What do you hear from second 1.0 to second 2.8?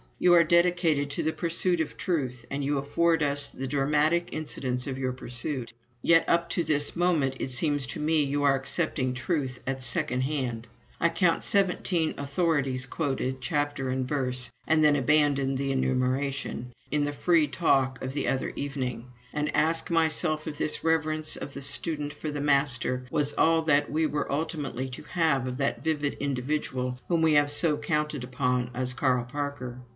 to the pursuit of Truth, and you